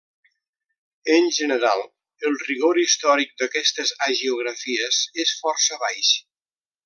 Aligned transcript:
En 1.15 1.27
general, 1.39 1.83
el 2.29 2.35
rigor 2.47 2.79
històric 2.85 3.37
d'aquestes 3.43 3.93
hagiografies 4.07 5.03
és 5.27 5.37
força 5.43 5.79
baix. 5.85 6.13